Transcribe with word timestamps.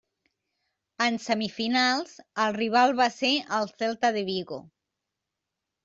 En 1.07 1.19
semifinals 1.25 2.17
el 2.47 2.57
rival 2.59 2.97
va 3.03 3.09
ser 3.19 3.33
el 3.61 3.71
Celta 3.77 4.15
De 4.19 4.29
Vigo. 4.35 4.63